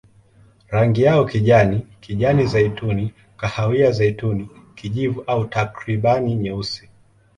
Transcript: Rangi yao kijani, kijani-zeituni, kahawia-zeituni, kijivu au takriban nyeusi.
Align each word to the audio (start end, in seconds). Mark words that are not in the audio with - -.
Rangi 0.67 1.01
yao 1.01 1.25
kijani, 1.25 1.87
kijani-zeituni, 2.01 3.13
kahawia-zeituni, 3.37 4.49
kijivu 4.75 5.21
au 5.27 5.45
takriban 5.45 6.23
nyeusi. 6.23 6.89